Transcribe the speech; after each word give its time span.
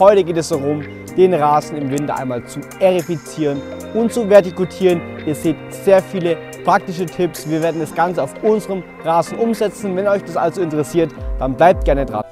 Heute 0.00 0.24
geht 0.24 0.36
es 0.36 0.48
darum, 0.48 0.82
den 1.16 1.32
Rasen 1.34 1.76
im 1.76 1.88
Winter 1.88 2.16
einmal 2.16 2.44
zu 2.44 2.58
erifizieren 2.80 3.62
und 3.94 4.12
zu 4.12 4.28
vertikutieren. 4.28 5.00
Ihr 5.24 5.36
seht 5.36 5.56
sehr 5.70 6.02
viele 6.02 6.36
praktische 6.64 7.06
Tipps. 7.06 7.48
Wir 7.48 7.62
werden 7.62 7.80
das 7.80 7.94
Ganze 7.94 8.20
auf 8.20 8.34
unserem 8.42 8.82
Rasen 9.04 9.38
umsetzen. 9.38 9.94
Wenn 9.94 10.08
euch 10.08 10.24
das 10.24 10.36
also 10.36 10.62
interessiert, 10.62 11.12
dann 11.38 11.54
bleibt 11.54 11.84
gerne 11.84 12.04
dran. 12.04 12.24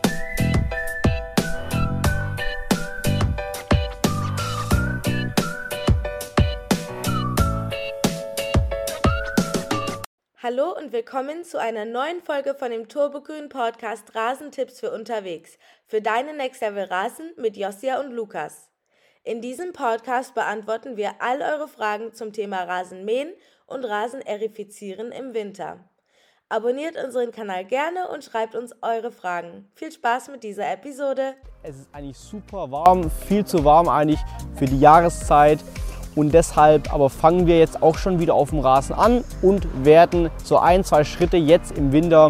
Hallo 10.44 10.76
und 10.76 10.90
willkommen 10.90 11.44
zu 11.44 11.60
einer 11.60 11.84
neuen 11.84 12.20
Folge 12.20 12.56
von 12.56 12.72
dem 12.72 12.88
Turbogrün 12.88 13.48
Podcast 13.48 14.12
Rasentipps 14.16 14.80
für 14.80 14.90
unterwegs 14.90 15.56
für 15.86 16.02
deine 16.02 16.34
Next 16.36 16.60
Level 16.62 16.82
Rasen 16.82 17.30
mit 17.36 17.56
Josia 17.56 18.00
und 18.00 18.10
Lukas. 18.10 18.68
In 19.22 19.40
diesem 19.40 19.72
Podcast 19.72 20.34
beantworten 20.34 20.96
wir 20.96 21.12
all 21.20 21.42
eure 21.42 21.68
Fragen 21.68 22.12
zum 22.12 22.32
Thema 22.32 22.64
Rasenmähen 22.64 23.32
und 23.68 23.84
Rasenerifizieren 23.84 25.12
im 25.12 25.32
Winter. 25.32 25.78
Abonniert 26.48 26.96
unseren 26.96 27.30
Kanal 27.30 27.64
gerne 27.64 28.08
und 28.08 28.24
schreibt 28.24 28.56
uns 28.56 28.74
eure 28.82 29.12
Fragen. 29.12 29.70
Viel 29.76 29.92
Spaß 29.92 30.28
mit 30.30 30.42
dieser 30.42 30.68
Episode. 30.72 31.36
Es 31.62 31.78
ist 31.78 31.94
eigentlich 31.94 32.18
super 32.18 32.68
warm, 32.68 33.08
viel 33.28 33.44
zu 33.44 33.64
warm 33.64 33.88
eigentlich 33.88 34.20
für 34.56 34.66
die 34.66 34.80
Jahreszeit. 34.80 35.60
Und 36.14 36.34
deshalb 36.34 36.92
aber 36.92 37.08
fangen 37.08 37.46
wir 37.46 37.58
jetzt 37.58 37.82
auch 37.82 37.96
schon 37.96 38.20
wieder 38.20 38.34
auf 38.34 38.50
dem 38.50 38.58
Rasen 38.58 38.94
an 38.94 39.24
und 39.40 39.66
werden 39.84 40.30
so 40.44 40.58
ein, 40.58 40.84
zwei 40.84 41.04
Schritte 41.04 41.36
jetzt 41.36 41.76
im 41.76 41.92
Winter 41.92 42.28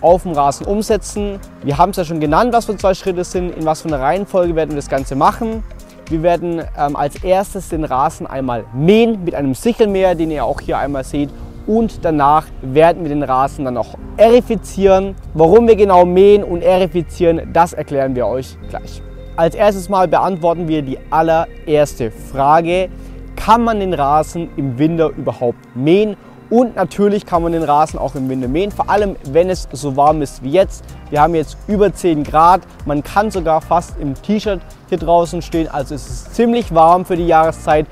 auf 0.00 0.22
dem 0.22 0.32
Rasen 0.32 0.66
umsetzen. 0.66 1.40
Wir 1.62 1.78
haben 1.78 1.90
es 1.90 1.96
ja 1.96 2.04
schon 2.04 2.20
genannt, 2.20 2.52
was 2.52 2.66
für 2.66 2.76
zwei 2.76 2.94
Schritte 2.94 3.24
sind, 3.24 3.56
in 3.56 3.64
was 3.64 3.82
für 3.82 3.88
einer 3.88 4.00
Reihenfolge 4.00 4.54
werden 4.54 4.70
wir 4.70 4.76
das 4.76 4.88
Ganze 4.88 5.16
machen. 5.16 5.64
Wir 6.10 6.22
werden 6.22 6.62
ähm, 6.78 6.96
als 6.96 7.24
erstes 7.24 7.70
den 7.70 7.84
Rasen 7.84 8.26
einmal 8.26 8.64
mähen 8.74 9.24
mit 9.24 9.34
einem 9.34 9.54
Sichelmäher, 9.54 10.14
den 10.14 10.30
ihr 10.30 10.44
auch 10.44 10.60
hier 10.60 10.78
einmal 10.78 11.04
seht. 11.04 11.30
Und 11.66 12.04
danach 12.04 12.44
werden 12.60 13.02
wir 13.04 13.08
den 13.08 13.22
Rasen 13.22 13.64
dann 13.64 13.78
auch 13.78 13.94
erifizieren. 14.18 15.14
Warum 15.32 15.66
wir 15.66 15.76
genau 15.76 16.04
mähen 16.04 16.44
und 16.44 16.62
erifizieren, 16.62 17.48
das 17.54 17.72
erklären 17.72 18.14
wir 18.14 18.26
euch 18.26 18.58
gleich. 18.68 19.02
Als 19.36 19.54
erstes 19.54 19.88
mal 19.88 20.06
beantworten 20.06 20.68
wir 20.68 20.82
die 20.82 20.98
allererste 21.10 22.10
Frage 22.10 22.90
kann 23.36 23.62
man 23.62 23.80
den 23.80 23.94
Rasen 23.94 24.50
im 24.56 24.78
Winter 24.78 25.08
überhaupt 25.08 25.58
mähen. 25.74 26.16
Und 26.50 26.76
natürlich 26.76 27.24
kann 27.24 27.42
man 27.42 27.52
den 27.52 27.62
Rasen 27.62 27.98
auch 27.98 28.14
im 28.14 28.28
Winter 28.28 28.48
mähen, 28.48 28.70
vor 28.70 28.90
allem 28.90 29.16
wenn 29.24 29.48
es 29.48 29.66
so 29.72 29.96
warm 29.96 30.22
ist 30.22 30.42
wie 30.42 30.50
jetzt. 30.50 30.84
Wir 31.10 31.22
haben 31.22 31.34
jetzt 31.34 31.56
über 31.66 31.92
10 31.92 32.22
Grad, 32.22 32.60
man 32.84 33.02
kann 33.02 33.30
sogar 33.30 33.60
fast 33.60 33.98
im 33.98 34.14
T-Shirt 34.14 34.60
hier 34.88 34.98
draußen 34.98 35.40
stehen, 35.42 35.68
also 35.68 35.94
es 35.94 36.06
ist 36.06 36.34
ziemlich 36.34 36.74
warm 36.74 37.06
für 37.06 37.16
die 37.16 37.26
Jahreszeit. 37.26 37.86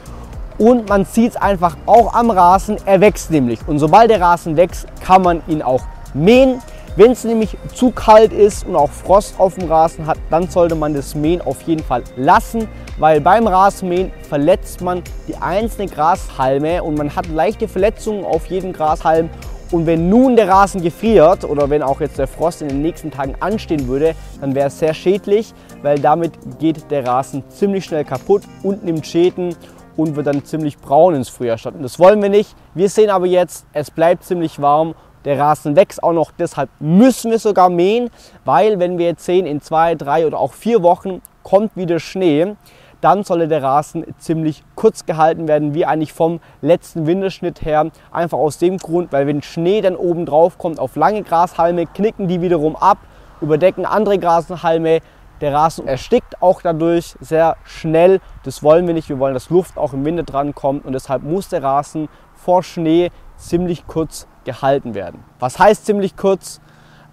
Und 0.59 0.89
man 0.89 1.07
sieht 1.07 1.31
es 1.31 1.37
einfach 1.37 1.77
auch 1.87 2.15
am 2.15 2.31
Rasen, 2.31 2.77
er 2.85 3.01
wächst 3.01 3.31
nämlich. 3.31 3.59
Und 3.67 3.79
sobald 3.79 4.11
der 4.11 4.21
Rasen 4.21 4.57
wächst, 4.57 4.87
kann 5.01 5.23
man 5.23 5.43
ihn 5.49 5.63
auch 5.63 5.83
mähen. 6.15 6.61
Wenn 6.95 7.13
es 7.13 7.25
nämlich 7.25 7.57
zu 7.75 7.91
kalt 7.91 8.35
ist 8.35 8.67
und 8.67 8.77
auch 8.77 8.91
Frost 8.91 9.37
auf 9.39 9.55
dem 9.55 9.67
Rasen 9.67 10.07
hat, 10.07 10.19
dann 10.29 10.51
sollte 10.51 10.75
man 10.75 10.93
das 10.93 11.15
Mähen 11.15 11.41
auf 11.41 11.63
jeden 11.63 11.83
Fall 11.83 12.05
lassen, 12.17 12.69
weil 12.99 13.19
beim 13.23 13.47
Rasenmähen 13.47 14.13
verletzt 14.29 14.83
man 14.83 15.03
die 15.27 15.35
einzelnen 15.37 15.89
Grashalme 15.89 16.83
und 16.83 16.99
man 16.99 17.17
hat 17.17 17.29
leichte 17.29 17.67
Verletzungen 17.67 18.27
auf 18.27 18.45
jedem 18.45 18.75
Grashalm. 18.75 19.31
Und 19.71 19.87
wenn 19.87 20.11
nun 20.11 20.37
der 20.37 20.49
Rasen 20.49 20.83
gefriert 20.83 21.45
oder 21.45 21.71
wenn 21.71 21.83
auch 21.83 22.03
jetzt 22.03 22.19
der 22.19 22.27
Frost 22.27 22.61
in 22.61 22.69
den 22.69 22.83
nächsten 22.83 23.11
Tagen 23.11 23.37
anstehen 23.41 23.89
würde, 23.89 24.15
dann 24.43 24.55
wäre 24.55 24.67
es 24.67 24.79
sehr 24.79 24.93
schädlich, 24.93 25.55
weil 25.81 25.99
damit 25.99 26.35
geht 26.59 26.91
der 26.91 27.07
Rasen 27.07 27.43
ziemlich 27.49 27.87
schnell 27.87 28.05
kaputt 28.05 28.43
und 28.63 28.85
nimmt 28.85 29.07
Schäden 29.07 29.57
und 29.97 30.15
wird 30.15 30.27
dann 30.27 30.45
ziemlich 30.45 30.77
braun 30.77 31.15
ins 31.15 31.31
Frühjahr 31.31 31.57
statt. 31.57 31.75
Und 31.75 31.83
das 31.85 31.99
wollen 31.99 32.21
wir 32.21 32.29
nicht. 32.29 32.55
Wir 32.75 32.91
sehen 32.91 33.09
aber 33.09 33.25
jetzt, 33.25 33.65
es 33.73 33.91
bleibt 33.91 34.25
ziemlich 34.25 34.61
warm 34.61 34.95
der 35.25 35.39
Rasen 35.39 35.77
wächst 35.77 36.03
auch 36.03 36.13
noch, 36.13 36.33
deshalb 36.39 36.71
müssen 36.81 37.31
wir 37.31 37.39
sogar 37.39 37.71
mähen, 37.71 38.11
weil 38.45 38.79
wenn 38.79 38.99
wir 38.99 39.07
jetzt 39.07 39.25
sehen, 39.25 39.47
in 39.47 39.61
zwei, 39.61 39.95
drei 39.95 40.27
oder 40.27 40.39
auch 40.39 40.53
vier 40.53 40.83
Wochen 40.83 41.23
kommt 41.43 41.77
wieder 41.77 41.99
Schnee, 41.99 42.55
dann 43.03 43.25
solle 43.25 43.49
der 43.49 43.63
Rasen 43.63 44.05
ziemlich 44.19 44.63
kurz 44.77 45.05
gehalten 45.05 45.49
werden, 45.49 45.75
wie 45.75 45.85
eigentlich 45.85 46.13
vom 46.13 46.41
letzten 46.61 47.07
Winterschnitt 47.07 47.63
her. 47.63 47.91
Einfach 48.13 48.39
aus 48.39 48.59
dem 48.59 48.79
Grund, 48.79 49.13
weil 49.13 49.27
wenn 49.27 49.43
Schnee 49.43 49.81
dann 49.81 49.97
oben 49.97 50.25
drauf 50.25 50.57
kommt 50.57 50.79
auf 50.79 50.95
lange 50.95 51.23
Grashalme, 51.23 51.87
knicken 51.87 52.29
die 52.29 52.41
wiederum 52.41 52.77
ab, 52.77 52.99
überdecken 53.41 53.85
andere 53.87 54.19
Grashalme. 54.19 55.01
Der 55.41 55.53
Rasen 55.53 55.89
erstickt 55.89 56.41
auch 56.41 56.63
dadurch 56.63 57.17
sehr 57.19 57.57
schnell. 57.65 58.21
Das 58.45 58.63
wollen 58.63 58.87
wir 58.87 58.95
nicht. 58.95 59.09
Wir 59.09 59.19
wollen, 59.19 59.35
dass 59.35 59.51
Luft 59.51 59.77
auch 59.77 59.93
im 59.93 60.05
Winter 60.05 60.23
dran 60.23 60.55
kommt 60.55 60.85
und 60.85 60.93
deshalb 60.93 61.25
muss 61.25 61.49
der 61.49 61.65
Rasen 61.65 62.09
vor 62.37 62.63
Schnee 62.63 63.11
ziemlich 63.37 63.89
kurz 63.89 64.29
gehalten 64.45 64.95
werden. 64.95 65.25
Was 65.39 65.59
heißt 65.59 65.87
ziemlich 65.87 66.17
kurz? 66.17 66.61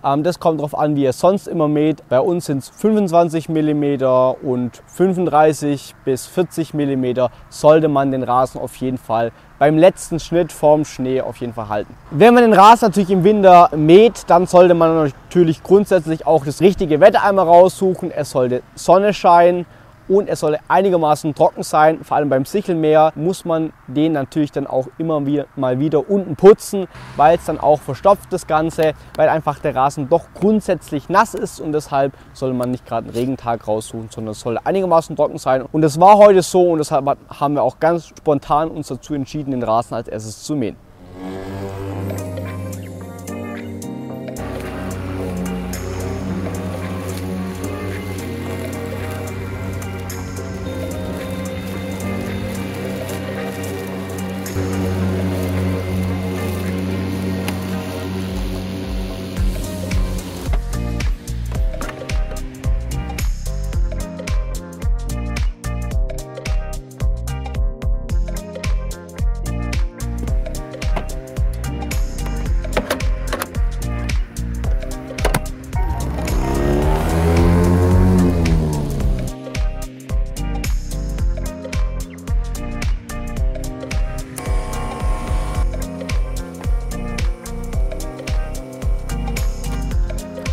Ähm, 0.04 0.24
das 0.24 0.40
kommt 0.40 0.60
darauf 0.60 0.78
an, 0.78 0.96
wie 0.96 1.04
ihr 1.04 1.14
sonst 1.14 1.48
immer 1.48 1.68
mäht. 1.68 2.08
Bei 2.10 2.20
uns 2.20 2.46
sind 2.46 2.60
es 2.60 2.70
25 2.70 3.50
mm 3.50 4.04
und 4.42 4.82
35 4.88 5.96
bis 6.06 6.28
40 6.28 6.74
mm 6.74 7.28
sollte 7.50 7.88
man 7.88 8.12
den 8.12 8.24
Rasen 8.24 8.62
auf 8.62 8.76
jeden 8.78 8.98
Fall 8.98 9.32
beim 9.58 9.78
letzten 9.78 10.20
Schnitt 10.20 10.54
vorm 10.54 10.86
Schnee 10.86 11.20
auf 11.22 11.38
jeden 11.38 11.54
Fall 11.54 11.68
halten. 11.68 11.94
Wenn 12.12 12.34
man 12.34 12.44
den 12.44 12.54
Rasen 12.54 12.88
natürlich 12.88 13.10
im 13.10 13.26
Winter 13.26 13.70
mäht, 13.76 14.24
dann 14.28 14.48
sollte 14.48 14.74
man 14.74 15.12
natürlich 15.26 15.62
grundsätzlich 15.64 16.26
auch 16.26 16.46
das 16.46 16.62
richtige 16.62 17.02
Wetter 17.02 17.24
einmal 17.24 17.46
raussuchen. 17.46 18.10
Es 18.12 18.32
sollte 18.32 18.64
Sonne 18.76 19.14
scheinen, 19.14 19.66
und 20.10 20.28
es 20.28 20.42
soll 20.42 20.58
einigermaßen 20.68 21.34
trocken 21.36 21.64
sein. 21.64 22.04
Vor 22.04 22.18
allem 22.18 22.30
beim 22.30 22.44
Sichelmäher 22.44 23.14
muss 23.16 23.46
man 23.46 23.72
den 23.88 24.14
natürlich 24.14 24.52
dann 24.52 24.68
auch 24.68 24.88
immer 24.98 25.26
wieder, 25.26 25.46
mal 25.56 25.80
wieder 25.80 26.10
unten 26.10 26.36
putzen, 26.36 26.88
weil 27.16 27.38
es 27.38 27.46
dann 27.46 27.60
auch 27.60 27.80
verstopft 27.80 28.34
das 28.34 28.48
Ganze, 28.48 28.94
weil 29.16 29.30
einfach 29.30 29.60
der 29.60 29.76
Rasen 29.76 30.10
doch 30.10 30.26
grundsätzlich 30.34 31.08
nass 31.08 31.36
ist 31.36 31.62
und 31.62 31.72
deshalb 31.72 32.14
soll 32.34 32.54
man 32.54 32.72
nicht 32.72 32.86
gerade 32.86 33.08
einen 33.08 33.16
Regentag 33.16 33.68
raussuchen, 33.68 34.10
sondern 34.10 34.32
es 34.32 34.40
soll 34.40 34.60
einigermaßen 34.62 35.16
trocken 35.16 35.38
sein. 35.38 35.62
Und 35.62 35.82
das 35.82 36.00
war 36.00 36.18
heute 36.18 36.42
so 36.42 36.72
und 36.72 36.80
deshalb 36.80 37.06
haben 37.30 37.54
wir 37.54 37.64
auch 37.64 37.80
ganz 37.80 38.08
spontan 38.08 38.70
uns 38.70 38.88
dazu 38.88 39.14
entschieden, 39.14 39.52
den 39.52 39.64
Rasen 39.64 39.94
als 39.94 40.08
erstes 40.08 40.44
zu 40.44 40.56
mähen. 40.56 40.89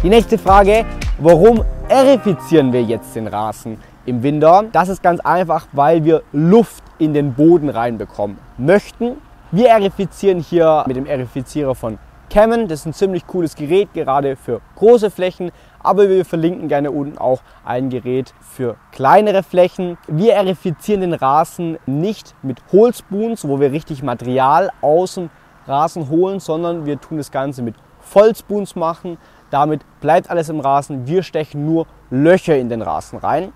Die 0.02 0.10
nächste 0.10 0.36
Frage, 0.36 0.84
warum 1.18 1.64
erifizieren 1.88 2.72
wir 2.72 2.82
jetzt 2.82 3.16
den 3.16 3.26
Rasen 3.26 3.78
im 4.04 4.22
Winter? 4.22 4.64
Das 4.70 4.90
ist 4.90 5.02
ganz 5.02 5.20
einfach, 5.20 5.66
weil 5.72 6.04
wir 6.04 6.22
Luft 6.32 6.84
in 6.98 7.14
den 7.14 7.32
Boden 7.32 7.70
reinbekommen 7.70 8.36
möchten. 8.58 9.16
Wir 9.50 9.70
erifizieren 9.70 10.40
hier 10.40 10.84
mit 10.86 10.96
dem 10.96 11.06
Erifizierer 11.06 11.74
von 11.74 11.98
Cammon. 12.28 12.68
Das 12.68 12.80
ist 12.80 12.86
ein 12.86 12.92
ziemlich 12.92 13.26
cooles 13.26 13.56
Gerät, 13.56 13.94
gerade 13.94 14.36
für 14.36 14.60
große 14.76 15.10
Flächen. 15.10 15.50
Aber 15.82 16.08
wir 16.08 16.26
verlinken 16.26 16.68
gerne 16.68 16.90
unten 16.90 17.16
auch 17.16 17.40
ein 17.64 17.88
Gerät 17.88 18.34
für 18.40 18.76
kleinere 18.92 19.42
Flächen. 19.42 19.96
Wir 20.08 20.34
erifizieren 20.34 21.00
den 21.00 21.14
Rasen 21.14 21.78
nicht 21.86 22.34
mit 22.42 22.58
Holzboons, 22.70 23.48
wo 23.48 23.60
wir 23.60 23.72
richtig 23.72 24.02
Material 24.02 24.70
aus 24.82 25.14
dem 25.14 25.30
Rasen 25.66 26.10
holen, 26.10 26.38
sondern 26.38 26.84
wir 26.84 27.00
tun 27.00 27.16
das 27.16 27.30
Ganze 27.30 27.62
mit 27.62 27.74
Vollspoons 28.06 28.76
machen. 28.76 29.18
Damit 29.56 29.80
bleibt 30.02 30.28
alles 30.28 30.50
im 30.50 30.60
Rasen. 30.60 31.06
Wir 31.06 31.22
stechen 31.22 31.64
nur 31.64 31.86
Löcher 32.10 32.58
in 32.58 32.68
den 32.68 32.82
Rasen 32.82 33.18
rein. 33.18 33.54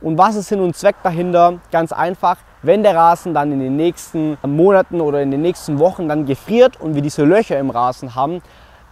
Und 0.00 0.16
was 0.16 0.36
ist 0.36 0.48
Sinn 0.48 0.60
und 0.60 0.74
Zweck 0.74 0.96
dahinter? 1.02 1.58
Ganz 1.70 1.92
einfach, 1.92 2.38
wenn 2.62 2.82
der 2.82 2.96
Rasen 2.96 3.34
dann 3.34 3.52
in 3.52 3.60
den 3.60 3.76
nächsten 3.76 4.38
Monaten 4.42 5.02
oder 5.02 5.20
in 5.20 5.30
den 5.30 5.42
nächsten 5.42 5.78
Wochen 5.78 6.08
dann 6.08 6.24
gefriert 6.24 6.80
und 6.80 6.94
wir 6.94 7.02
diese 7.02 7.24
Löcher 7.24 7.58
im 7.58 7.68
Rasen 7.68 8.14
haben, 8.14 8.40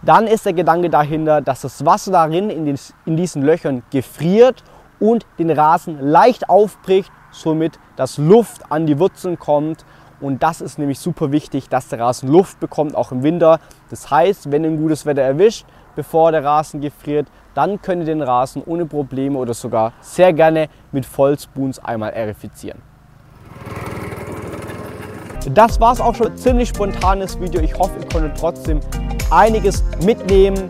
dann 0.03 0.27
ist 0.27 0.45
der 0.45 0.53
Gedanke 0.53 0.91
dahinter, 0.91 1.41
dass 1.41 1.61
das 1.61 1.83
Wasser 1.87 2.11
darin 2.11 2.51
in, 2.51 2.67
den, 2.67 2.77
in 3.07 3.17
diesen 3.17 3.41
Löchern 3.41 3.81
gefriert 3.89 4.63
und 4.99 5.25
den 5.39 5.49
Rasen 5.49 5.99
leicht 5.99 6.49
aufbricht, 6.49 7.11
somit 7.31 7.79
dass 7.95 8.19
Luft 8.19 8.71
an 8.71 8.85
die 8.85 8.99
Wurzeln 8.99 9.39
kommt. 9.39 9.85
Und 10.21 10.43
das 10.43 10.61
ist 10.61 10.77
nämlich 10.77 10.99
super 10.99 11.31
wichtig, 11.31 11.67
dass 11.67 11.87
der 11.87 11.99
Rasen 11.99 12.29
Luft 12.29 12.59
bekommt, 12.59 12.93
auch 12.93 13.11
im 13.11 13.23
Winter. 13.23 13.59
Das 13.89 14.11
heißt, 14.11 14.51
wenn 14.51 14.63
ein 14.63 14.77
gutes 14.77 15.07
Wetter 15.07 15.23
erwischt, 15.23 15.65
bevor 15.95 16.31
der 16.31 16.43
Rasen 16.43 16.81
gefriert, 16.81 17.27
dann 17.53 17.81
könnt 17.81 18.01
ihr 18.01 18.05
den 18.05 18.21
Rasen 18.21 18.63
ohne 18.65 18.85
Probleme 18.85 19.37
oder 19.37 19.53
sogar 19.53 19.93
sehr 20.01 20.33
gerne 20.33 20.69
mit 20.91 21.05
Vollspoons 21.05 21.79
einmal 21.79 22.11
erifizieren. 22.13 22.81
Das 25.51 25.79
war 25.79 25.91
es 25.91 25.99
auch 25.99 26.15
schon. 26.15 26.35
Ziemlich 26.37 26.69
spontanes 26.69 27.39
Video. 27.39 27.61
Ich 27.61 27.77
hoffe, 27.77 27.99
ihr 27.99 28.07
konntet 28.07 28.37
trotzdem 28.37 28.79
einiges 29.29 29.83
mitnehmen. 30.03 30.69